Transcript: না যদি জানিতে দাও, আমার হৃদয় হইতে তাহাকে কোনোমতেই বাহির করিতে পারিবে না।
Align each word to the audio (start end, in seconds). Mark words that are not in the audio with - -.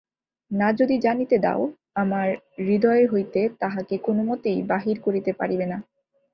না 0.51 0.67
যদি 0.73 0.95
জানিতে 0.99 1.37
দাও, 1.37 1.61
আমার 1.95 2.27
হৃদয় 2.59 3.05
হইতে 3.07 3.41
তাহাকে 3.59 3.95
কোনোমতেই 3.97 4.59
বাহির 4.63 4.97
করিতে 5.01 5.31
পারিবে 5.33 5.65
না। 5.65 5.77